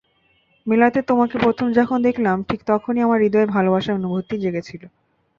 [0.67, 4.81] মেলাতে তোমাকে প্রথম যখন দেখলাম ঠিক তখনই আমার হৃদয়ে ভালোবাসার অনুভূতি জেগেছিল।